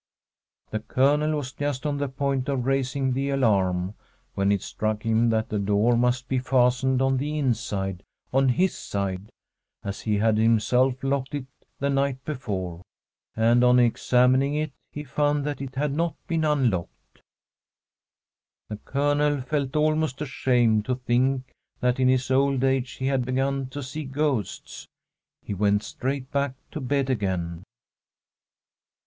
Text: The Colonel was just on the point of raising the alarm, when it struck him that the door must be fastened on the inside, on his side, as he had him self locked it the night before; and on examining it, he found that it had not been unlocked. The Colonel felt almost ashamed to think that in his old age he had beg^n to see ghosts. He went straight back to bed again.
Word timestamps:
The 0.71 0.79
Colonel 0.79 1.33
was 1.37 1.51
just 1.51 1.85
on 1.85 1.99
the 1.99 2.09
point 2.09 2.49
of 2.49 2.65
raising 2.65 3.13
the 3.13 3.29
alarm, 3.29 3.93
when 4.33 4.51
it 4.51 4.63
struck 4.63 5.03
him 5.03 5.29
that 5.29 5.49
the 5.49 5.59
door 5.59 5.95
must 5.95 6.27
be 6.27 6.39
fastened 6.39 7.03
on 7.03 7.17
the 7.17 7.37
inside, 7.37 8.01
on 8.33 8.49
his 8.49 8.75
side, 8.75 9.29
as 9.83 10.01
he 10.01 10.17
had 10.17 10.39
him 10.39 10.59
self 10.59 11.03
locked 11.03 11.35
it 11.35 11.45
the 11.77 11.91
night 11.91 12.25
before; 12.25 12.81
and 13.35 13.63
on 13.63 13.77
examining 13.77 14.55
it, 14.55 14.71
he 14.91 15.03
found 15.03 15.45
that 15.45 15.61
it 15.61 15.75
had 15.75 15.91
not 15.93 16.15
been 16.27 16.43
unlocked. 16.45 17.21
The 18.69 18.77
Colonel 18.77 19.41
felt 19.41 19.75
almost 19.75 20.19
ashamed 20.19 20.83
to 20.85 20.95
think 20.95 21.53
that 21.79 21.99
in 21.99 22.07
his 22.07 22.31
old 22.31 22.63
age 22.63 22.93
he 22.93 23.05
had 23.05 23.21
beg^n 23.21 23.69
to 23.69 23.83
see 23.83 24.05
ghosts. 24.05 24.87
He 25.43 25.53
went 25.53 25.83
straight 25.83 26.31
back 26.31 26.55
to 26.71 26.81
bed 26.81 27.11
again. 27.11 27.61